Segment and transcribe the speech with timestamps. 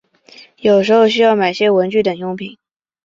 [0.57, 2.57] 有时候需要买些文具等用品